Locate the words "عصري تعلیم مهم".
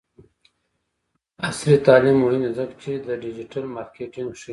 1.47-2.41